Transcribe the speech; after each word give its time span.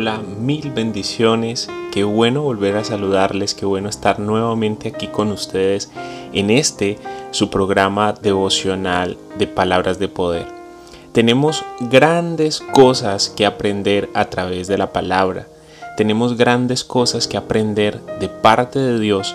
Hola, 0.00 0.18
mil 0.18 0.70
bendiciones. 0.70 1.68
Qué 1.90 2.04
bueno 2.04 2.42
volver 2.42 2.76
a 2.76 2.84
saludarles, 2.84 3.54
qué 3.54 3.66
bueno 3.66 3.88
estar 3.88 4.20
nuevamente 4.20 4.90
aquí 4.94 5.08
con 5.08 5.32
ustedes 5.32 5.90
en 6.32 6.50
este, 6.50 6.98
su 7.32 7.50
programa 7.50 8.12
devocional 8.12 9.18
de 9.38 9.48
palabras 9.48 9.98
de 9.98 10.06
poder. 10.06 10.46
Tenemos 11.10 11.64
grandes 11.80 12.60
cosas 12.60 13.28
que 13.28 13.44
aprender 13.44 14.08
a 14.14 14.26
través 14.26 14.68
de 14.68 14.78
la 14.78 14.92
palabra. 14.92 15.48
Tenemos 15.96 16.36
grandes 16.36 16.84
cosas 16.84 17.26
que 17.26 17.36
aprender 17.36 18.00
de 18.20 18.28
parte 18.28 18.78
de 18.78 19.00
Dios 19.00 19.34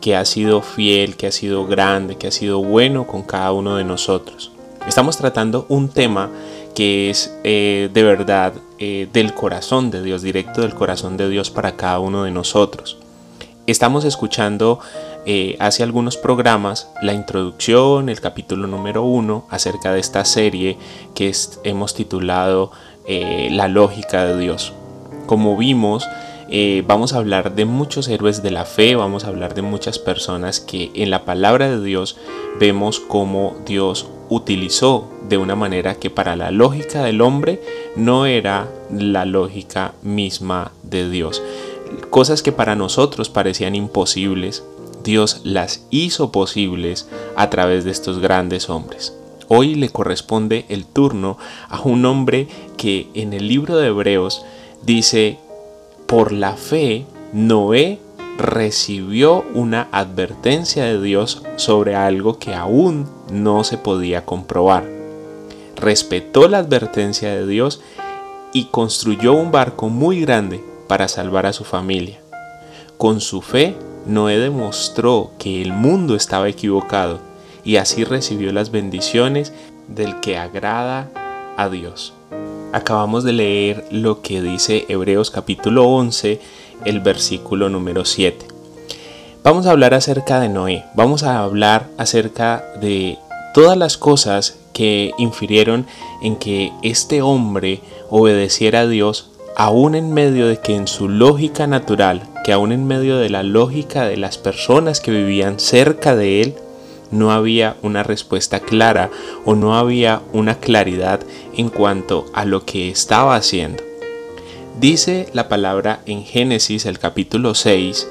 que 0.00 0.14
ha 0.14 0.24
sido 0.24 0.62
fiel, 0.62 1.16
que 1.16 1.26
ha 1.26 1.32
sido 1.32 1.66
grande, 1.66 2.14
que 2.14 2.28
ha 2.28 2.30
sido 2.30 2.62
bueno 2.62 3.08
con 3.08 3.24
cada 3.24 3.50
uno 3.50 3.78
de 3.78 3.84
nosotros. 3.84 4.52
Estamos 4.86 5.16
tratando 5.16 5.66
un 5.68 5.88
tema 5.88 6.30
que 6.76 7.10
es 7.10 7.36
eh, 7.42 7.90
de 7.92 8.02
verdad 8.04 8.52
eh, 8.78 9.08
del 9.12 9.34
corazón 9.34 9.90
de 9.90 10.02
Dios, 10.02 10.22
directo 10.22 10.62
del 10.62 10.74
corazón 10.74 11.16
de 11.16 11.28
Dios 11.28 11.50
para 11.50 11.76
cada 11.76 11.98
uno 12.00 12.24
de 12.24 12.30
nosotros. 12.30 12.98
Estamos 13.66 14.04
escuchando 14.04 14.80
eh, 15.26 15.56
hace 15.58 15.82
algunos 15.82 16.16
programas 16.16 16.90
la 17.00 17.14
introducción, 17.14 18.08
el 18.08 18.20
capítulo 18.20 18.66
número 18.66 19.02
uno 19.02 19.46
acerca 19.48 19.92
de 19.92 20.00
esta 20.00 20.24
serie 20.24 20.76
que 21.14 21.32
hemos 21.62 21.94
titulado 21.94 22.72
La 23.06 23.68
lógica 23.68 24.24
de 24.24 24.38
Dios. 24.38 24.72
Como 25.26 25.56
vimos, 25.56 26.06
vamos 26.86 27.14
a 27.14 27.18
hablar 27.18 27.54
de 27.54 27.64
muchos 27.64 28.08
héroes 28.08 28.42
de 28.42 28.50
la 28.50 28.66
fe, 28.66 28.96
vamos 28.96 29.24
a 29.24 29.28
hablar 29.28 29.54
de 29.54 29.62
muchas 29.62 29.98
personas 29.98 30.60
que 30.60 30.90
en 30.94 31.10
la 31.10 31.24
palabra 31.24 31.70
de 31.70 31.82
Dios 31.82 32.16
vemos 32.58 33.00
cómo 33.00 33.56
Dios 33.64 34.06
utilizó 34.28 35.13
de 35.28 35.38
una 35.38 35.54
manera 35.54 35.94
que 35.96 36.10
para 36.10 36.36
la 36.36 36.50
lógica 36.50 37.02
del 37.02 37.20
hombre 37.20 37.60
no 37.96 38.26
era 38.26 38.68
la 38.90 39.24
lógica 39.24 39.94
misma 40.02 40.72
de 40.82 41.08
Dios. 41.08 41.42
Cosas 42.10 42.42
que 42.42 42.52
para 42.52 42.76
nosotros 42.76 43.28
parecían 43.28 43.74
imposibles, 43.74 44.64
Dios 45.02 45.42
las 45.44 45.86
hizo 45.90 46.32
posibles 46.32 47.08
a 47.36 47.50
través 47.50 47.84
de 47.84 47.90
estos 47.90 48.18
grandes 48.18 48.70
hombres. 48.70 49.14
Hoy 49.48 49.74
le 49.74 49.90
corresponde 49.90 50.64
el 50.68 50.86
turno 50.86 51.36
a 51.68 51.80
un 51.82 52.06
hombre 52.06 52.48
que 52.76 53.08
en 53.14 53.34
el 53.34 53.48
libro 53.48 53.76
de 53.76 53.88
Hebreos 53.88 54.44
dice, 54.82 55.38
por 56.06 56.32
la 56.32 56.54
fe, 56.54 57.04
Noé 57.32 57.98
recibió 58.38 59.44
una 59.54 59.88
advertencia 59.92 60.84
de 60.84 61.00
Dios 61.00 61.42
sobre 61.56 61.94
algo 61.94 62.38
que 62.38 62.54
aún 62.54 63.06
no 63.30 63.64
se 63.64 63.76
podía 63.78 64.24
comprobar. 64.24 64.93
Respetó 65.76 66.48
la 66.48 66.58
advertencia 66.58 67.34
de 67.34 67.46
Dios 67.46 67.80
y 68.52 68.66
construyó 68.66 69.32
un 69.32 69.50
barco 69.50 69.88
muy 69.88 70.20
grande 70.20 70.62
para 70.88 71.08
salvar 71.08 71.46
a 71.46 71.52
su 71.52 71.64
familia. 71.64 72.20
Con 72.98 73.20
su 73.20 73.42
fe, 73.42 73.76
Noé 74.06 74.38
demostró 74.38 75.32
que 75.38 75.60
el 75.62 75.72
mundo 75.72 76.14
estaba 76.14 76.48
equivocado 76.48 77.18
y 77.64 77.76
así 77.76 78.04
recibió 78.04 78.52
las 78.52 78.70
bendiciones 78.70 79.52
del 79.88 80.20
que 80.20 80.38
agrada 80.38 81.10
a 81.56 81.68
Dios. 81.68 82.12
Acabamos 82.72 83.24
de 83.24 83.32
leer 83.32 83.84
lo 83.90 84.20
que 84.20 84.42
dice 84.42 84.84
Hebreos 84.88 85.30
capítulo 85.30 85.88
11, 85.88 86.40
el 86.84 87.00
versículo 87.00 87.68
número 87.68 88.04
7. 88.04 88.46
Vamos 89.42 89.66
a 89.66 89.70
hablar 89.70 89.94
acerca 89.94 90.40
de 90.40 90.48
Noé, 90.48 90.84
vamos 90.94 91.22
a 91.22 91.40
hablar 91.40 91.88
acerca 91.98 92.64
de 92.80 93.18
todas 93.52 93.76
las 93.76 93.96
cosas 93.96 94.56
que 94.74 95.12
infirieron 95.16 95.86
en 96.20 96.36
que 96.36 96.72
este 96.82 97.22
hombre 97.22 97.80
obedeciera 98.10 98.80
a 98.80 98.86
Dios 98.86 99.30
aún 99.56 99.94
en 99.94 100.12
medio 100.12 100.46
de 100.48 100.58
que 100.58 100.74
en 100.74 100.86
su 100.86 101.08
lógica 101.08 101.66
natural, 101.66 102.28
que 102.44 102.52
aún 102.52 102.72
en 102.72 102.86
medio 102.86 103.16
de 103.16 103.30
la 103.30 103.42
lógica 103.42 104.04
de 104.04 104.16
las 104.16 104.36
personas 104.36 105.00
que 105.00 105.12
vivían 105.12 105.58
cerca 105.58 106.14
de 106.16 106.42
él, 106.42 106.54
no 107.10 107.30
había 107.30 107.76
una 107.82 108.02
respuesta 108.02 108.60
clara 108.60 109.10
o 109.44 109.54
no 109.54 109.76
había 109.76 110.22
una 110.32 110.58
claridad 110.58 111.20
en 111.56 111.68
cuanto 111.68 112.26
a 112.34 112.44
lo 112.44 112.64
que 112.64 112.90
estaba 112.90 113.36
haciendo. 113.36 113.82
Dice 114.80 115.28
la 115.32 115.48
palabra 115.48 116.00
en 116.06 116.24
Génesis 116.24 116.84
el 116.86 116.98
capítulo 116.98 117.54
6 117.54 118.08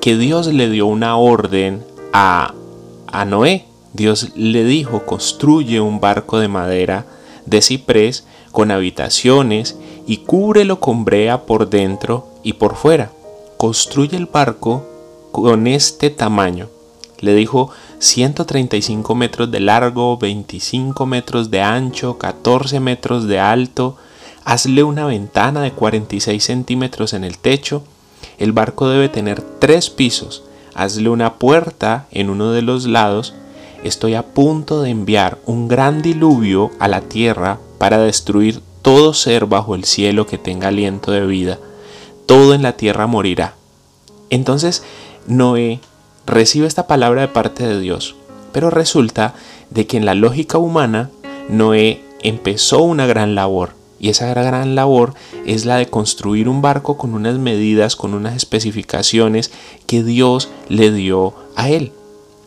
que 0.00 0.16
Dios 0.16 0.46
le 0.46 0.68
dio 0.70 0.86
una 0.86 1.16
orden 1.16 1.82
a, 2.12 2.54
a 3.08 3.24
Noé. 3.24 3.64
Dios 3.94 4.32
le 4.36 4.64
dijo, 4.64 5.06
construye 5.06 5.80
un 5.80 6.00
barco 6.00 6.38
de 6.38 6.48
madera 6.48 7.06
de 7.46 7.62
ciprés 7.62 8.26
con 8.52 8.70
habitaciones 8.70 9.78
y 10.06 10.18
cúbrelo 10.18 10.80
con 10.80 11.06
brea 11.06 11.46
por 11.46 11.70
dentro 11.70 12.28
y 12.42 12.52
por 12.52 12.76
fuera. 12.76 13.10
Construye 13.56 14.18
el 14.18 14.26
barco 14.26 14.84
con 15.32 15.66
este 15.66 16.10
tamaño. 16.10 16.68
Le 17.20 17.34
dijo 17.34 17.70
135 18.00 19.14
metros 19.14 19.50
de 19.50 19.60
largo, 19.60 20.18
25 20.18 21.06
metros 21.06 21.50
de 21.50 21.62
ancho, 21.62 22.18
14 22.18 22.80
metros 22.80 23.26
de 23.26 23.40
alto. 23.40 23.96
Hazle 24.44 24.82
una 24.82 25.06
ventana 25.06 25.62
de 25.62 25.72
46 25.72 26.44
centímetros 26.44 27.14
en 27.14 27.24
el 27.24 27.38
techo 27.38 27.84
el 28.38 28.52
barco 28.52 28.88
debe 28.88 29.08
tener 29.08 29.42
tres 29.42 29.90
pisos. 29.90 30.42
Hazle 30.74 31.08
una 31.08 31.34
puerta 31.34 32.06
en 32.10 32.30
uno 32.30 32.50
de 32.50 32.62
los 32.62 32.86
lados. 32.86 33.34
Estoy 33.84 34.14
a 34.14 34.22
punto 34.22 34.80
de 34.80 34.88
enviar 34.88 35.38
un 35.44 35.68
gran 35.68 36.00
diluvio 36.00 36.70
a 36.78 36.88
la 36.88 37.02
tierra 37.02 37.58
para 37.76 37.98
destruir 37.98 38.62
todo 38.80 39.12
ser 39.12 39.44
bajo 39.44 39.74
el 39.74 39.84
cielo 39.84 40.26
que 40.26 40.38
tenga 40.38 40.68
aliento 40.68 41.12
de 41.12 41.26
vida. 41.26 41.58
Todo 42.24 42.54
en 42.54 42.62
la 42.62 42.78
tierra 42.78 43.06
morirá. 43.06 43.56
Entonces 44.30 44.82
Noé 45.26 45.80
recibe 46.26 46.66
esta 46.66 46.86
palabra 46.86 47.20
de 47.20 47.28
parte 47.28 47.66
de 47.66 47.78
Dios. 47.78 48.16
Pero 48.52 48.70
resulta 48.70 49.34
de 49.68 49.86
que 49.86 49.98
en 49.98 50.06
la 50.06 50.14
lógica 50.14 50.56
humana 50.56 51.10
Noé 51.50 52.02
empezó 52.22 52.82
una 52.82 53.04
gran 53.04 53.34
labor 53.34 53.74
y 54.00 54.08
esa 54.08 54.32
gran 54.32 54.74
labor 54.74 55.12
es 55.44 55.66
la 55.66 55.76
de 55.76 55.90
construir 55.90 56.48
un 56.48 56.62
barco 56.62 56.96
con 56.96 57.12
unas 57.12 57.38
medidas, 57.38 57.96
con 57.96 58.14
unas 58.14 58.34
especificaciones 58.34 59.50
que 59.86 60.02
Dios 60.02 60.48
le 60.70 60.90
dio 60.90 61.34
a 61.54 61.68
él. 61.68 61.92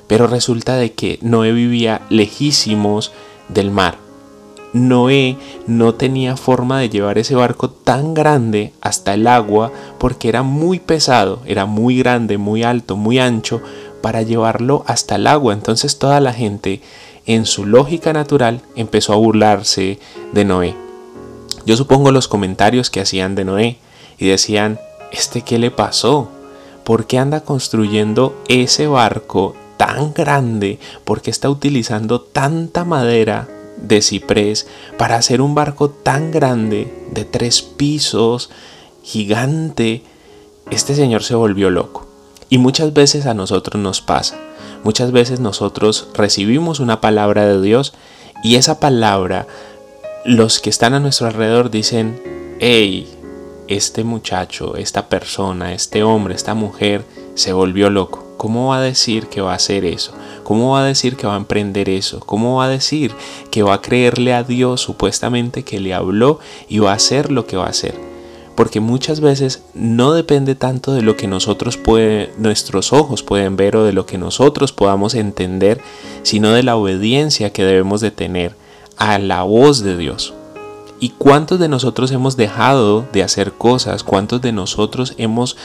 Pero 0.08 0.28
resulta 0.28 0.76
de 0.76 0.94
que 0.94 1.20
Noé 1.22 1.52
vivía 1.52 2.02
lejísimos 2.10 3.12
del 3.50 3.72
mar. 3.72 3.98
Noé 4.74 5.38
no 5.66 5.96
tenía 5.96 6.36
forma 6.38 6.80
de 6.80 6.90
llevar 6.90 7.18
ese 7.18 7.36
barco 7.36 7.70
tan 7.70 8.14
grande 8.14 8.74
hasta 8.82 9.14
el 9.14 9.28
agua 9.28 9.72
porque 9.98 10.30
era 10.30 10.44
muy 10.44 10.80
pesado, 10.80 11.40
era 11.46 11.66
muy 11.66 11.98
grande, 11.98 12.38
muy 12.38 12.64
alto, 12.64 12.96
muy 12.96 13.18
ancho 13.20 13.62
para 14.02 14.22
llevarlo 14.22 14.84
hasta 14.86 15.16
el 15.16 15.28
agua. 15.28 15.54
Entonces 15.54 15.98
toda 15.98 16.20
la 16.20 16.34
gente 16.34 16.82
en 17.26 17.46
su 17.46 17.66
lógica 17.66 18.14
natural 18.14 18.62
empezó 18.76 19.14
a 19.14 19.18
burlarse 19.18 20.00
de 20.34 20.46
Noé. 20.46 20.76
Yo 21.66 21.76
supongo 21.76 22.12
los 22.12 22.28
comentarios 22.28 22.90
que 22.90 23.02
hacían 23.02 23.36
de 23.36 23.46
Noé 23.46 23.78
y 24.18 24.28
decían, 24.28 24.80
¿este 25.12 25.42
qué 25.42 25.60
le 25.60 25.72
pasó? 25.72 26.30
¿Por 26.84 27.06
qué 27.06 27.20
anda 27.20 27.42
construyendo 27.42 28.34
ese 28.48 28.88
barco 28.88 29.56
tan 29.78 30.14
grande? 30.14 30.80
¿Por 31.06 31.22
qué 31.22 31.32
está 31.32 31.50
utilizando 31.50 32.22
tanta 32.22 32.84
madera 32.84 33.48
de 33.78 34.02
ciprés 34.02 34.68
para 34.98 35.16
hacer 35.16 35.42
un 35.42 35.56
barco 35.56 35.90
tan 35.90 36.32
grande 36.32 37.08
de 37.12 37.26
tres 37.26 37.62
pisos, 37.62 38.50
gigante? 39.04 40.04
Este 40.72 40.96
señor 40.96 41.24
se 41.24 41.36
volvió 41.36 41.70
loco. 41.70 42.08
Y 42.50 42.58
muchas 42.58 42.94
veces 42.94 43.26
a 43.26 43.34
nosotros 43.34 43.82
nos 43.82 44.02
pasa. 44.02 44.38
Muchas 44.84 45.12
veces 45.12 45.40
nosotros 45.40 46.08
recibimos 46.14 46.80
una 46.80 47.02
palabra 47.02 47.46
de 47.46 47.62
Dios 47.62 47.94
y 48.44 48.56
esa 48.56 48.80
palabra 48.80 49.48
los 50.26 50.60
que 50.60 50.70
están 50.70 50.94
a 50.94 51.00
nuestro 51.00 51.28
alrededor 51.28 51.72
dicen, 51.72 52.22
hey, 52.60 53.08
este 53.68 54.04
muchacho, 54.04 54.76
esta 54.76 55.10
persona, 55.10 55.74
este 55.74 56.04
hombre, 56.04 56.36
esta 56.36 56.54
mujer 56.54 57.04
se 57.36 57.54
volvió 57.54 57.90
loco. 57.90 58.27
¿Cómo 58.38 58.68
va 58.68 58.78
a 58.78 58.82
decir 58.82 59.28
que 59.28 59.42
va 59.42 59.54
a 59.54 59.56
hacer 59.56 59.84
eso? 59.84 60.14
¿Cómo 60.44 60.72
va 60.72 60.82
a 60.82 60.86
decir 60.86 61.18
que 61.18 61.28
va 61.28 61.34
a 61.34 61.38
emprender 61.38 61.90
eso? 61.90 62.20
¿Cómo 62.20 62.58
va 62.58 62.66
a 62.66 62.70
decir 62.70 63.14
que 63.52 63.64
va 63.64 63.74
a 63.74 63.82
creerle 63.82 64.34
a 64.34 64.44
Dios 64.44 64.82
supuestamente 64.82 65.64
que 65.64 65.80
le 65.80 65.94
habló 65.94 66.40
y 66.70 66.80
va 66.80 66.92
a 66.92 66.96
hacer 66.96 67.32
lo 67.32 67.48
que 67.48 67.58
va 67.58 67.66
a 67.66 67.72
hacer? 67.72 68.00
Porque 68.56 68.80
muchas 68.80 69.22
veces 69.22 69.64
no 69.74 70.14
depende 70.14 70.56
tanto 70.56 70.94
de 70.94 71.02
lo 71.02 71.18
que 71.18 71.28
nosotros 71.28 71.78
puede, 71.78 72.32
nuestros 72.38 72.94
ojos 72.94 73.24
pueden 73.24 73.56
ver 73.56 73.76
o 73.76 73.84
de 73.84 73.94
lo 73.94 74.06
que 74.06 74.18
nosotros 74.18 74.72
podamos 74.72 75.16
entender, 75.16 75.82
sino 76.24 76.52
de 76.52 76.64
la 76.64 76.76
obediencia 76.76 77.52
que 77.52 77.64
debemos 77.64 78.02
de 78.02 78.12
tener 78.12 78.56
a 78.98 79.20
la 79.20 79.44
voz 79.44 79.84
de 79.84 79.98
Dios. 79.98 80.34
¿Y 81.00 81.10
cuántos 81.10 81.60
de 81.60 81.70
nosotros 81.70 82.12
hemos 82.12 82.38
dejado 82.38 83.06
de 83.14 83.22
hacer 83.22 83.54
cosas? 83.54 84.04
¿Cuántos 84.04 84.42
de 84.42 84.52
nosotros 84.52 85.14
hemos 85.18 85.56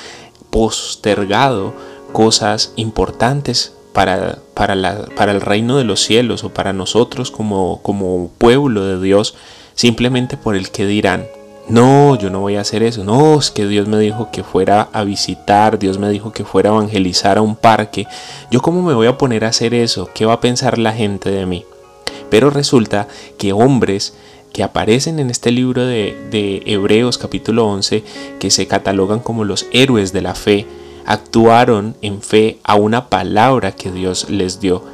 postergado 0.50 1.72
cosas 2.12 2.72
importantes 2.76 3.74
para, 3.92 4.38
para, 4.54 4.74
la, 4.74 5.06
para 5.16 5.32
el 5.32 5.40
reino 5.40 5.76
de 5.76 5.84
los 5.84 6.00
cielos 6.00 6.44
o 6.44 6.50
para 6.50 6.72
nosotros 6.72 7.30
como, 7.30 7.80
como 7.82 8.30
pueblo 8.38 8.84
de 8.84 9.00
Dios 9.02 9.34
simplemente 9.74 10.36
por 10.36 10.56
el 10.56 10.70
que 10.70 10.86
dirán? 10.86 11.26
No, 11.68 12.16
yo 12.16 12.28
no 12.28 12.40
voy 12.40 12.56
a 12.56 12.62
hacer 12.62 12.82
eso. 12.82 13.04
No, 13.04 13.38
es 13.38 13.50
que 13.50 13.66
Dios 13.66 13.86
me 13.86 13.98
dijo 13.98 14.30
que 14.32 14.42
fuera 14.42 14.88
a 14.92 15.04
visitar, 15.04 15.78
Dios 15.78 15.98
me 15.98 16.10
dijo 16.10 16.32
que 16.32 16.44
fuera 16.44 16.70
a 16.70 16.74
evangelizar 16.74 17.38
a 17.38 17.42
un 17.42 17.56
parque. 17.56 18.06
¿Yo 18.50 18.60
cómo 18.60 18.82
me 18.82 18.94
voy 18.94 19.06
a 19.06 19.16
poner 19.16 19.44
a 19.44 19.48
hacer 19.48 19.72
eso? 19.72 20.10
¿Qué 20.12 20.26
va 20.26 20.34
a 20.34 20.40
pensar 20.40 20.78
la 20.78 20.92
gente 20.92 21.30
de 21.30 21.46
mí? 21.46 21.64
Pero 22.30 22.50
resulta 22.50 23.08
que 23.38 23.52
hombres 23.52 24.14
que 24.52 24.62
aparecen 24.62 25.18
en 25.18 25.30
este 25.30 25.50
libro 25.50 25.84
de, 25.86 26.62
Hebreos 26.66 27.16
capítulo 27.16 27.66
11, 27.68 28.04
que 28.38 28.50
se 28.50 28.66
catalogan 28.66 29.20
como 29.20 29.44
los 29.44 29.66
héroes 29.72 30.12
de 30.12 30.22
la 30.22 30.34
fe, 30.34 30.66
actuaron 31.06 31.96
en 32.02 32.22
fe 32.22 32.58
a 32.64 32.74
una 32.74 33.08
palabra 33.08 33.72
que 33.72 33.90
Dios 33.90 34.30
les 34.30 34.60
dio 34.60 34.84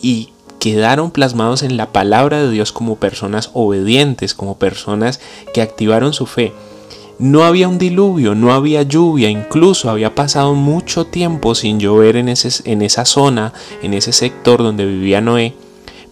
y 0.00 0.30
quedaron 0.60 1.10
plasmados 1.10 1.62
en 1.62 1.76
la 1.76 1.92
palabra 1.92 2.42
de 2.42 2.50
Dios 2.50 2.72
como 2.72 2.96
personas 2.96 3.50
obedientes, 3.52 4.34
como 4.34 4.58
personas 4.58 5.20
que 5.54 5.62
activaron 5.62 6.12
su 6.12 6.26
fe. 6.26 6.52
No 7.18 7.44
había 7.44 7.68
un 7.68 7.78
diluvio, 7.78 8.34
no 8.34 8.52
había 8.52 8.82
lluvia, 8.82 9.30
incluso 9.30 9.88
había 9.88 10.14
pasado 10.14 10.54
mucho 10.54 11.06
tiempo 11.06 11.54
sin 11.54 11.80
llover 11.80 12.16
en, 12.16 12.28
ese, 12.28 12.70
en 12.70 12.82
esa 12.82 13.04
zona, 13.06 13.52
en 13.82 13.94
ese 13.94 14.12
sector 14.12 14.62
donde 14.62 14.84
vivía 14.84 15.20
Noé 15.20 15.54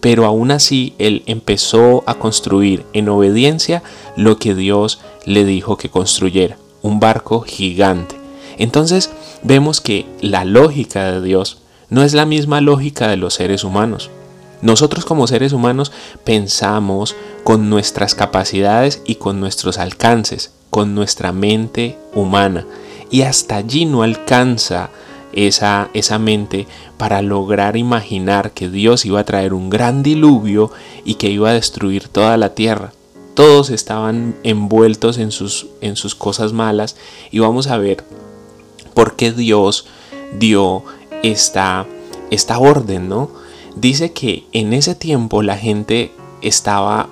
pero 0.05 0.25
aún 0.25 0.51
así 0.51 0.93
él 0.99 1.23
empezó 1.25 2.03
a 2.05 2.13
construir 2.13 2.85
en 2.93 3.09
obediencia 3.09 3.81
lo 4.15 4.37
que 4.37 4.53
Dios 4.53 4.99
le 5.25 5.45
dijo 5.45 5.77
que 5.77 5.89
construyera, 5.89 6.59
un 6.83 6.99
barco 6.99 7.41
gigante. 7.41 8.14
Entonces 8.57 9.09
vemos 9.43 9.81
que 9.81 10.05
la 10.21 10.45
lógica 10.45 11.11
de 11.11 11.21
Dios 11.21 11.59
no 11.89 12.03
es 12.03 12.13
la 12.13 12.25
misma 12.25 12.61
lógica 12.61 13.07
de 13.07 13.17
los 13.17 13.33
seres 13.33 13.63
humanos. 13.63 14.09
Nosotros 14.61 15.05
como 15.05 15.27
seres 15.27 15.53
humanos 15.53 15.91
pensamos 16.23 17.15
con 17.43 17.69
nuestras 17.69 18.15
capacidades 18.15 19.01
y 19.05 19.15
con 19.15 19.39
nuestros 19.39 19.77
alcances, 19.77 20.51
con 20.69 20.95
nuestra 20.95 21.31
mente 21.31 21.97
humana, 22.13 22.65
y 23.11 23.21
hasta 23.21 23.57
allí 23.57 23.85
no 23.85 24.01
alcanza 24.01 24.89
esa, 25.33 25.89
esa 25.93 26.17
mente 26.17 26.67
para 26.97 27.21
lograr 27.21 27.77
imaginar 27.77 28.51
que 28.51 28.69
Dios 28.69 29.05
iba 29.05 29.19
a 29.19 29.25
traer 29.25 29.53
un 29.53 29.69
gran 29.69 30.01
diluvio 30.01 30.71
y 31.03 31.15
que 31.15 31.29
iba 31.29 31.49
a 31.49 31.53
destruir 31.53 32.07
toda 32.07 32.37
la 32.37 32.55
tierra. 32.55 32.93
Todos 33.35 33.69
estaban 33.69 34.35
envueltos 34.43 35.17
en 35.17 35.31
sus, 35.31 35.67
en 35.81 35.97
sus 35.97 36.15
cosas 36.15 36.53
malas 36.53 36.95
y 37.31 37.39
vamos 37.39 37.67
a 37.67 37.77
ver 37.77 38.03
por 38.95 39.15
qué 39.15 39.31
Dios 39.31 39.85
dio 40.39 40.83
esta, 41.21 41.85
esta 42.31 42.57
orden, 42.57 43.07
¿no? 43.07 43.29
Dice 43.75 44.11
que 44.11 44.45
en 44.51 44.73
ese 44.73 44.95
tiempo 44.95 45.43
la 45.43 45.57
gente 45.57 46.11
estaba 46.41 47.07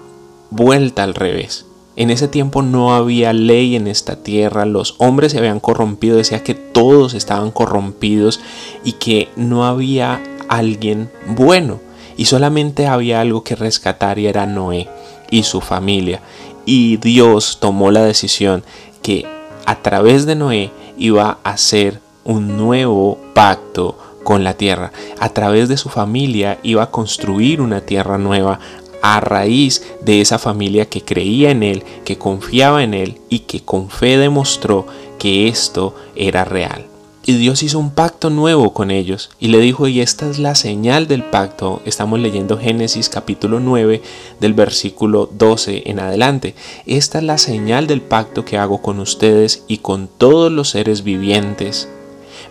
vuelta 0.50 1.04
al 1.04 1.14
revés. 1.14 1.68
En 1.96 2.10
ese 2.10 2.28
tiempo 2.28 2.64
no 2.64 2.96
había 2.96 3.34
ley 3.34 3.76
en 3.76 3.86
esta 3.86 4.16
tierra, 4.16 4.66
los 4.66 4.96
hombres 4.98 5.32
se 5.32 5.38
habían 5.38 5.60
corrompido, 5.60 6.18
decía 6.18 6.42
que 6.42 6.56
todos 6.56 7.14
estaban 7.14 7.52
corrompidos 7.52 8.40
y 8.84 8.94
que 8.94 9.30
no 9.36 9.66
había 9.66 10.24
alguien 10.50 11.12
bueno 11.28 11.80
y 12.18 12.26
solamente 12.26 12.88
había 12.88 13.22
algo 13.22 13.44
que 13.44 13.56
rescatar 13.56 14.20
y 14.20 14.28
era 14.28 14.46
Noé 14.46 14.88
y 15.30 15.44
su 15.44 15.62
familia. 15.62 16.22
Y 16.66 16.98
Dios 16.98 17.58
tomó 17.60 17.92
la 17.92 18.04
decisión 18.04 18.64
que 19.02 19.26
a 19.66 19.82
través 19.82 20.26
de 20.26 20.36
Noé 20.36 20.72
iba 20.98 21.40
a 21.44 21.52
hacer 21.52 22.00
un 22.24 22.58
nuevo 22.58 23.18
pacto 23.34 23.98
con 24.24 24.44
la 24.44 24.56
tierra. 24.56 24.92
A 25.20 25.30
través 25.30 25.70
de 25.70 25.78
su 25.78 25.90
familia 25.90 26.60
iba 26.64 26.84
a 26.84 26.92
construir 26.92 27.62
una 27.62 27.82
tierra 27.82 28.18
nueva 28.18 28.60
a 29.02 29.20
raíz 29.20 29.86
de 30.02 30.22
esa 30.22 30.40
familia 30.40 30.86
que 30.86 31.02
creía 31.02 31.52
en 31.52 31.62
Él, 31.62 31.84
que 32.06 32.18
confiaba 32.18 32.84
en 32.84 32.94
Él 32.94 33.20
y 33.30 33.40
que 33.40 33.62
con 33.62 33.90
fe 33.90 34.18
demostró 34.18 34.88
que 35.20 35.50
esto 35.50 35.94
era 36.16 36.46
real. 36.46 36.93
Y 37.26 37.38
Dios 37.38 37.64
hizo 37.64 37.80
un 37.80 37.92
pacto 37.92 38.30
nuevo 38.30 38.74
con 38.74 38.92
ellos 38.92 39.30
y 39.40 39.48
le 39.48 39.60
dijo, 39.60 39.88
y 39.88 40.02
esta 40.02 40.30
es 40.30 40.40
la 40.40 40.56
señal 40.56 41.08
del 41.08 41.24
pacto. 41.24 41.82
Estamos 41.86 42.20
leyendo 42.20 42.58
Génesis 42.58 43.08
capítulo 43.08 43.62
9 43.62 44.02
del 44.42 44.54
versículo 44.54 45.30
12 45.32 45.84
en 45.86 46.00
adelante. 46.00 46.54
Esta 46.86 47.20
es 47.20 47.24
la 47.24 47.38
señal 47.38 47.88
del 47.88 48.02
pacto 48.02 48.44
que 48.44 48.58
hago 48.58 48.82
con 48.82 49.00
ustedes 49.00 49.64
y 49.70 49.78
con 49.78 50.10
todos 50.10 50.52
los 50.52 50.72
seres 50.72 51.04
vivientes. 51.04 51.88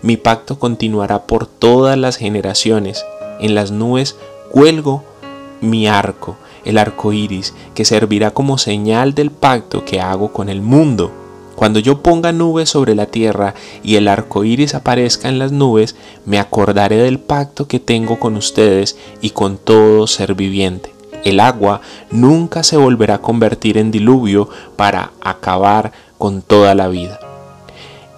Mi 0.01 0.17
pacto 0.17 0.57
continuará 0.57 1.27
por 1.27 1.45
todas 1.45 1.95
las 1.95 2.17
generaciones. 2.17 3.05
En 3.39 3.53
las 3.53 3.69
nubes 3.69 4.15
cuelgo 4.51 5.03
mi 5.61 5.85
arco 5.85 6.35
el 6.65 6.77
arco 6.77 7.13
iris, 7.13 7.53
que 7.75 7.85
servirá 7.85 8.31
como 8.31 8.57
señal 8.57 9.13
del 9.13 9.31
pacto 9.31 9.85
que 9.85 9.99
hago 9.99 10.31
con 10.31 10.49
el 10.49 10.61
mundo. 10.61 11.11
Cuando 11.63 11.79
yo 11.79 12.03
ponga 12.03 12.33
nubes 12.33 12.71
sobre 12.71 12.93
la 12.93 13.05
tierra 13.05 13.55
y 13.83 13.95
el 13.95 14.09
arco 14.09 14.43
iris 14.43 14.75
aparezca 14.75 15.29
en 15.29 15.39
las 15.39 15.53
nubes, 15.53 15.95
me 16.25 16.37
acordaré 16.37 16.97
del 16.97 17.19
pacto 17.19 17.69
que 17.69 17.79
tengo 17.79 18.19
con 18.19 18.35
ustedes 18.35 18.97
y 19.21 19.29
con 19.29 19.57
todo 19.57 20.05
ser 20.07 20.35
viviente. 20.35 20.93
El 21.23 21.39
agua 21.39 21.79
nunca 22.11 22.63
se 22.63 22.75
volverá 22.75 23.15
a 23.15 23.21
convertir 23.21 23.77
en 23.77 23.91
diluvio 23.91 24.49
para 24.75 25.11
acabar 25.21 25.93
con 26.17 26.41
toda 26.41 26.75
la 26.75 26.89
vida. 26.89 27.17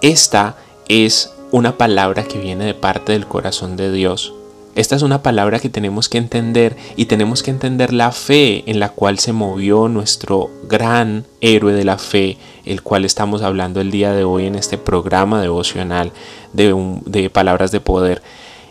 Esta 0.00 0.56
es 0.88 1.32
una 1.52 1.78
palabra 1.78 2.24
que 2.24 2.40
viene 2.40 2.64
de 2.64 2.74
parte 2.74 3.12
del 3.12 3.28
corazón 3.28 3.76
de 3.76 3.92
Dios 3.92 4.34
esta 4.76 4.94
es 4.94 5.00
una 5.00 5.22
palabra 5.22 5.58
que 5.58 5.70
tenemos 5.70 6.10
que 6.10 6.18
entender 6.18 6.76
y 6.96 7.06
tenemos 7.06 7.42
que 7.42 7.50
entender 7.50 7.94
la 7.94 8.12
fe 8.12 8.62
en 8.70 8.78
la 8.78 8.90
cual 8.90 9.18
se 9.18 9.32
movió 9.32 9.88
nuestro 9.88 10.50
gran 10.68 11.24
héroe 11.40 11.72
de 11.72 11.84
la 11.84 11.96
fe, 11.96 12.36
el 12.66 12.82
cual 12.82 13.06
estamos 13.06 13.40
hablando 13.40 13.80
el 13.80 13.90
día 13.90 14.12
de 14.12 14.24
hoy 14.24 14.44
en 14.44 14.54
este 14.54 14.76
programa 14.76 15.40
devocional 15.40 16.12
de, 16.52 17.30
palabras 17.30 17.72
de 17.72 17.80
poder. 17.80 18.20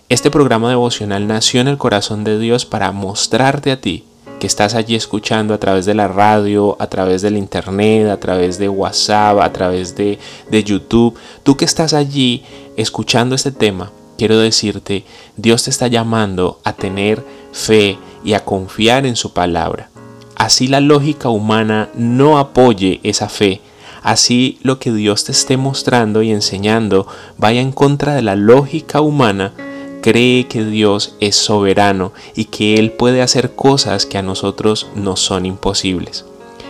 Este 0.08 0.30
programa 0.30 0.70
devocional 0.70 1.26
nació 1.26 1.62
en 1.62 1.70
el 1.70 1.80
corazón 1.80 2.24
de 2.24 2.38
Dios 2.38 2.68
para 2.68 2.92
mostrarte 2.92 3.72
a 3.72 3.82
ti 3.82 4.04
que 4.40 4.46
estás 4.46 4.76
allí 4.76 4.94
escuchando 4.94 5.56
a 5.56 5.58
través 5.58 5.88
de 5.88 5.96
la 5.96 6.08
radio, 6.08 6.78
a 6.80 6.86
través 6.86 7.24
del 7.24 7.36
internet, 7.36 8.10
a 8.10 8.20
través 8.20 8.60
de 8.60 8.70
WhatsApp, 8.70 9.40
a 9.40 9.52
través 9.52 9.96
de 9.96 10.20
YouTube, 10.52 11.18
tú 11.42 11.58
que 11.58 11.66
estás 11.66 11.94
allí 11.94 12.44
escuchando 12.78 13.34
este 13.34 13.52
tema, 13.52 13.92
quiero 14.18 14.38
decirte, 14.38 15.06
Dios 15.38 15.64
te 15.64 15.70
está 15.70 15.88
llamando 15.88 16.60
a 16.64 16.74
tener 16.74 17.24
fe 17.52 17.98
y 18.24 18.34
a 18.34 18.44
confiar 18.44 19.06
en 19.06 19.16
su 19.16 19.34
palabra. 19.34 19.90
Así 20.36 20.68
la 20.68 20.82
lógica 20.82 21.30
humana 21.30 21.90
no 21.96 22.38
apoye 22.38 23.00
esa 23.04 23.30
fe, 23.30 23.62
así 24.04 24.60
lo 24.62 24.80
que 24.80 24.92
Dios 24.92 25.24
te 25.24 25.32
esté 25.32 25.58
mostrando 25.58 26.22
y 26.22 26.32
enseñando 26.32 27.08
vaya 27.38 27.62
en 27.62 27.72
contra 27.72 28.14
de 28.16 28.22
la 28.22 28.36
lógica 28.36 29.02
humana, 29.02 29.54
cree 30.02 30.48
que 30.48 30.64
Dios 30.66 31.16
es 31.20 31.36
soberano 31.36 32.12
y 32.36 32.46
que 32.46 32.76
Él 32.76 32.92
puede 32.92 33.22
hacer 33.22 33.56
cosas 33.56 34.06
que 34.06 34.18
a 34.18 34.22
nosotros 34.22 34.88
no 34.96 35.16
son 35.16 35.46
imposibles. 35.46 36.26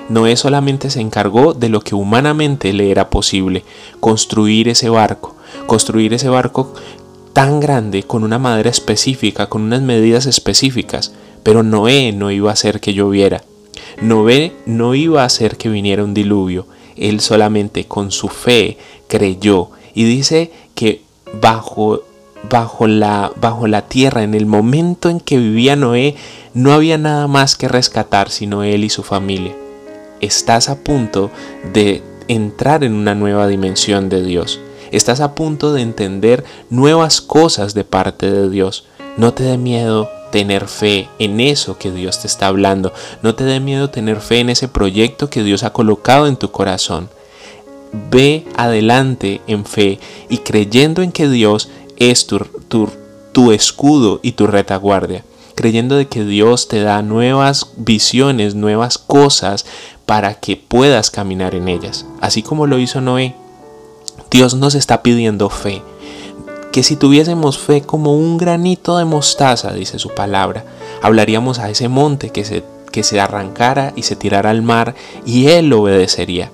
Noé 0.08 0.38
solamente 0.38 0.92
se 0.92 1.02
encargó 1.02 1.54
de 1.56 1.68
lo 1.68 1.82
que 1.82 1.96
humanamente 1.96 2.72
le 2.74 2.92
era 2.92 3.10
posible, 3.10 3.66
construir 4.00 4.70
ese 4.70 4.88
barco, 4.90 5.36
construir 5.66 6.14
ese 6.14 6.30
barco 6.30 6.76
tan 7.36 7.60
grande, 7.60 8.04
con 8.04 8.24
una 8.24 8.40
madera 8.40 8.70
específica, 8.70 9.48
con 9.48 9.64
unas 9.64 9.82
medidas 9.82 10.26
específicas, 10.26 11.12
pero 11.44 11.64
Noé 11.64 12.14
no 12.14 12.32
iba 12.32 12.50
a 12.50 12.54
hacer 12.54 12.80
que 12.80 12.94
lloviera. 12.94 13.44
Noé 14.02 14.54
no 14.66 14.96
iba 14.96 15.22
a 15.22 15.26
hacer 15.26 15.58
que 15.58 15.68
viniera 15.68 16.06
un 16.06 16.14
diluvio. 16.14 16.66
Él 16.96 17.20
solamente 17.20 17.88
con 17.88 18.12
su 18.12 18.30
fe 18.30 18.78
creyó 19.10 19.72
y 19.94 20.06
dice 20.06 20.54
que 20.76 21.02
bajo 21.42 22.04
bajo 22.50 22.88
la 22.88 23.34
bajo 23.36 23.68
la 23.68 23.82
tierra 23.82 24.24
en 24.24 24.34
el 24.34 24.46
momento 24.46 25.10
en 25.10 25.20
que 25.20 25.38
vivía 25.38 25.76
Noé 25.76 26.16
no 26.54 26.72
había 26.72 26.98
nada 26.98 27.28
más 27.28 27.58
que 27.58 27.68
rescatar 27.68 28.30
sino 28.30 28.64
él 28.64 28.86
y 28.86 28.90
su 28.90 29.04
familia. 29.04 29.54
Estás 30.22 30.70
a 30.70 30.80
punto 30.80 31.32
de 31.74 32.02
entrar 32.30 32.86
en 32.86 32.94
una 32.94 33.14
nueva 33.14 33.50
dimensión 33.50 34.08
de 34.08 34.24
Dios 34.24 34.62
Estás 34.92 35.20
a 35.22 35.36
punto 35.36 35.74
de 35.74 35.82
entender 35.82 36.44
nuevas 36.70 37.22
cosas 37.22 37.74
de 37.74 37.84
parte 37.84 38.30
de 38.32 38.50
Dios. 38.50 38.86
No 39.18 39.34
te 39.34 39.44
dé 39.44 39.58
miedo 39.58 40.10
tener 40.32 40.68
fe 40.68 41.08
en 41.18 41.40
eso 41.40 41.78
que 41.78 41.92
Dios 41.92 42.20
te 42.20 42.28
está 42.28 42.48
hablando. 42.48 42.92
No 43.22 43.36
te 43.36 43.46
dé 43.46 43.62
miedo 43.62 43.90
tener 43.90 44.20
fe 44.20 44.40
en 44.40 44.50
ese 44.50 44.68
proyecto 44.68 45.30
que 45.30 45.44
Dios 45.44 45.64
ha 45.64 45.72
colocado 45.72 46.28
en 46.28 46.36
tu 46.36 46.52
corazón. 46.52 47.10
Ve 48.12 48.46
adelante 48.58 49.40
en 49.48 49.66
fe 49.66 50.00
y 50.30 50.40
creyendo 50.40 51.02
en 51.02 51.14
que 51.14 51.30
Dios 51.30 51.70
es 51.96 52.28
tu, 52.28 52.46
tu, 53.32 53.52
escudo 53.54 54.20
y 54.24 54.34
tu 54.34 54.48
retaguardia 54.48 55.24
creyendo 55.56 55.96
de 55.96 56.10
que 56.10 56.26
Dios 56.26 56.68
te 56.68 56.82
da 56.82 57.02
nuevas 57.02 57.72
visiones, 57.78 58.56
nuevas 58.56 58.98
cosas 58.98 59.66
para 60.06 60.34
que 60.34 60.58
puedas 60.58 61.12
caminar 61.12 61.56
en 61.56 61.70
ellas, 61.70 62.06
así 62.20 62.44
como 62.44 62.68
lo 62.68 62.78
hizo 62.78 63.00
Noé. 63.00 63.36
Dios 64.36 64.54
nos 64.54 64.76
está 64.76 65.02
pidiendo 65.02 65.50
fe, 65.50 65.82
que 66.74 66.84
si 66.84 66.98
tuviésemos 66.98 67.58
fe 67.58 67.84
como 67.84 68.18
un 68.18 68.38
granito 68.38 68.98
de 68.98 69.06
mostaza, 69.06 69.72
dice 69.72 69.98
su 69.98 70.10
palabra, 70.10 70.66
hablaríamos 71.02 71.58
a 71.58 71.70
ese 71.70 71.88
monte 71.88 72.32
que 72.32 72.44
se, 72.44 72.62
que 72.92 73.04
se 73.04 73.22
arrancara 73.22 73.94
y 73.96 74.04
se 74.04 74.18
tirara 74.18 74.50
al 74.50 74.62
mar 74.62 74.94
y 75.26 75.48
él 75.48 75.72
obedecería. 75.72 76.52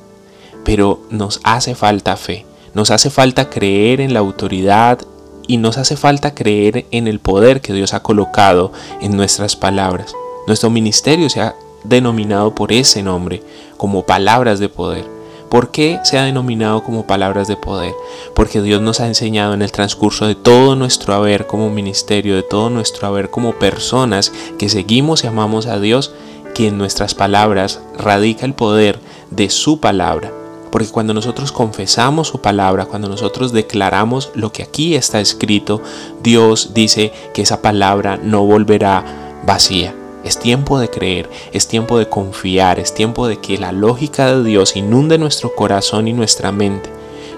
Pero 0.63 1.01
nos 1.09 1.39
hace 1.43 1.73
falta 1.73 2.17
fe, 2.17 2.45
nos 2.75 2.91
hace 2.91 3.09
falta 3.09 3.50
creer 3.50 4.00
en 4.00 4.13
la 4.13 4.19
autoridad 4.19 5.00
y 5.47 5.57
nos 5.57 5.79
hace 5.79 5.97
falta 5.97 6.35
creer 6.35 6.85
en 6.91 7.07
el 7.07 7.19
poder 7.19 7.61
que 7.61 7.73
Dios 7.73 7.95
ha 7.95 8.03
colocado 8.03 8.71
en 9.01 9.17
nuestras 9.17 9.55
palabras. 9.55 10.13
Nuestro 10.45 10.69
ministerio 10.69 11.31
se 11.31 11.41
ha 11.41 11.55
denominado 11.83 12.53
por 12.53 12.73
ese 12.73 13.01
nombre, 13.01 13.41
como 13.75 14.05
palabras 14.05 14.59
de 14.59 14.69
poder. 14.69 15.20
¿Por 15.51 15.70
qué 15.70 16.00
se 16.05 16.17
ha 16.17 16.24
denominado 16.24 16.81
como 16.81 17.05
palabras 17.05 17.50
de 17.50 17.58
poder? 17.58 17.93
Porque 18.34 18.62
Dios 18.62 18.81
nos 18.81 19.01
ha 19.01 19.08
enseñado 19.08 19.53
en 19.53 19.62
el 19.62 19.74
transcurso 19.74 20.25
de 20.25 20.34
todo 20.34 20.77
nuestro 20.77 21.13
haber 21.13 21.46
como 21.46 21.70
ministerio, 21.70 22.38
de 22.38 22.43
todo 22.43 22.70
nuestro 22.70 23.05
haber 23.05 23.29
como 23.29 23.60
personas 23.60 24.31
que 24.58 24.70
seguimos 24.70 25.25
y 25.25 25.27
amamos 25.27 25.65
a 25.65 25.77
Dios, 25.77 26.13
que 26.55 26.70
en 26.70 26.77
nuestras 26.77 27.15
palabras 27.15 27.81
radica 27.98 28.46
el 28.46 28.53
poder 28.53 29.00
de 29.29 29.50
su 29.50 29.81
palabra. 29.81 30.31
Porque 30.72 30.88
cuando 30.88 31.13
nosotros 31.13 31.51
confesamos 31.51 32.29
su 32.29 32.39
palabra, 32.39 32.86
cuando 32.86 33.10
nosotros 33.10 33.51
declaramos 33.51 34.31
lo 34.34 34.53
que 34.53 34.63
aquí 34.63 34.96
está 34.96 35.20
escrito, 35.20 35.81
Dios 36.24 36.74
dice 36.74 37.12
que 37.34 37.41
esa 37.41 37.62
palabra 37.62 38.15
no 38.15 38.46
volverá 38.46 39.41
vacía. 39.46 39.93
Es 40.23 40.39
tiempo 40.39 40.79
de 40.79 40.89
creer, 40.89 41.29
es 41.51 41.67
tiempo 41.67 41.97
de 41.97 42.07
confiar, 42.07 42.79
es 42.79 42.93
tiempo 42.93 43.27
de 43.27 43.37
que 43.37 43.57
la 43.57 43.71
lógica 43.71 44.35
de 44.35 44.43
Dios 44.43 44.75
inunde 44.75 45.17
nuestro 45.17 45.55
corazón 45.55 46.07
y 46.07 46.13
nuestra 46.13 46.51
mente. 46.51 46.89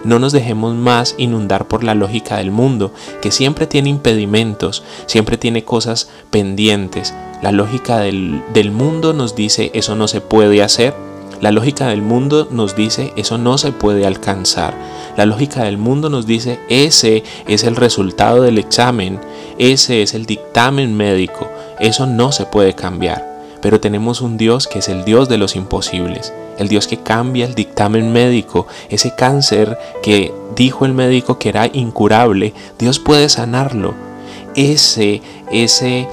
No 0.03 0.19
nos 0.19 0.33
dejemos 0.33 0.75
más 0.75 1.15
inundar 1.17 1.67
por 1.67 1.83
la 1.83 1.95
lógica 1.95 2.37
del 2.37 2.51
mundo, 2.51 2.91
que 3.21 3.31
siempre 3.31 3.67
tiene 3.67 3.89
impedimentos, 3.89 4.83
siempre 5.05 5.37
tiene 5.37 5.63
cosas 5.63 6.09
pendientes. 6.29 7.13
La 7.41 7.53
lógica 7.53 7.99
del, 7.99 8.41
del 8.53 8.71
mundo 8.71 9.13
nos 9.13 9.35
dice 9.35 9.71
eso 9.73 9.95
no 9.95 10.09
se 10.09 10.19
puede 10.19 10.61
hacer, 10.61 10.93
la 11.43 11.51
lógica 11.51 11.87
del 11.87 12.01
mundo 12.01 12.47
nos 12.51 12.73
dice 12.73 13.11
eso 13.17 13.37
no 13.37 13.57
se 13.57 13.73
puede 13.73 14.05
alcanzar. 14.05 14.73
La 15.17 15.25
lógica 15.25 15.65
del 15.65 15.77
mundo 15.77 16.09
nos 16.09 16.25
dice 16.25 16.57
ese 16.69 17.23
es 17.47 17.65
el 17.65 17.75
resultado 17.75 18.43
del 18.43 18.57
examen, 18.57 19.19
ese 19.57 20.01
es 20.01 20.13
el 20.13 20.25
dictamen 20.25 20.95
médico, 20.95 21.49
eso 21.79 22.05
no 22.05 22.31
se 22.31 22.45
puede 22.45 22.73
cambiar. 22.73 23.33
Pero 23.61 23.79
tenemos 23.79 24.21
un 24.21 24.37
Dios 24.37 24.67
que 24.67 24.79
es 24.79 24.89
el 24.89 25.05
Dios 25.05 25.29
de 25.29 25.37
los 25.37 25.55
imposibles, 25.55 26.33
el 26.57 26.67
Dios 26.67 26.87
que 26.87 26.97
cambia 26.97 27.45
el 27.45 27.55
dictamen 27.55 28.11
médico, 28.11 28.67
ese 28.89 29.15
cáncer 29.15 29.77
que 30.01 30.33
dijo 30.55 30.85
el 30.85 30.93
médico 30.93 31.39
que 31.39 31.49
era 31.49 31.67
incurable, 31.71 32.53
Dios 32.77 32.99
puede 32.99 33.29
sanarlo. 33.29 33.93
Ese, 34.55 35.21
ese, 35.51 36.07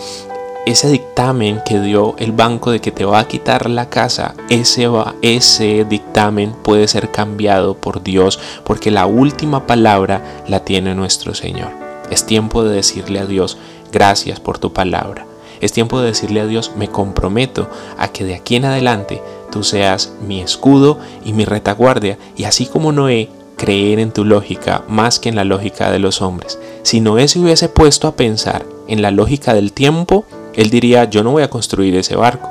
ese 0.66 0.88
dictamen 0.90 1.60
que 1.64 1.80
dio 1.80 2.14
el 2.18 2.32
banco 2.32 2.70
de 2.70 2.80
que 2.80 2.92
te 2.92 3.04
va 3.04 3.18
a 3.18 3.28
quitar 3.28 3.68
la 3.68 3.88
casa, 3.90 4.34
ese, 4.48 4.86
va, 4.86 5.14
ese 5.20 5.84
dictamen 5.84 6.52
puede 6.62 6.88
ser 6.88 7.10
cambiado 7.10 7.74
por 7.74 8.02
Dios 8.02 8.38
porque 8.64 8.90
la 8.90 9.06
última 9.06 9.66
palabra 9.66 10.42
la 10.46 10.64
tiene 10.64 10.94
nuestro 10.94 11.34
Señor. 11.34 11.70
Es 12.10 12.26
tiempo 12.26 12.64
de 12.64 12.76
decirle 12.76 13.20
a 13.20 13.26
Dios, 13.26 13.58
gracias 13.92 14.40
por 14.40 14.58
tu 14.58 14.72
palabra. 14.72 15.29
Es 15.60 15.72
tiempo 15.72 16.00
de 16.00 16.06
decirle 16.06 16.40
a 16.40 16.46
Dios, 16.46 16.72
me 16.76 16.88
comprometo 16.88 17.68
a 17.98 18.08
que 18.08 18.24
de 18.24 18.34
aquí 18.34 18.56
en 18.56 18.64
adelante 18.64 19.22
tú 19.50 19.62
seas 19.62 20.12
mi 20.26 20.40
escudo 20.40 20.98
y 21.24 21.32
mi 21.32 21.44
retaguardia, 21.44 22.18
y 22.36 22.44
así 22.44 22.66
como 22.66 22.92
Noé, 22.92 23.28
creer 23.56 23.98
en 23.98 24.10
tu 24.10 24.24
lógica 24.24 24.84
más 24.88 25.18
que 25.18 25.28
en 25.28 25.36
la 25.36 25.44
lógica 25.44 25.90
de 25.90 25.98
los 25.98 26.22
hombres. 26.22 26.58
Si 26.82 27.00
Noé 27.00 27.28
se 27.28 27.38
hubiese 27.38 27.68
puesto 27.68 28.08
a 28.08 28.16
pensar 28.16 28.64
en 28.88 29.02
la 29.02 29.10
lógica 29.10 29.52
del 29.52 29.72
tiempo, 29.72 30.24
él 30.54 30.70
diría, 30.70 31.04
yo 31.04 31.22
no 31.22 31.32
voy 31.32 31.42
a 31.42 31.50
construir 31.50 31.94
ese 31.94 32.16
barco. 32.16 32.48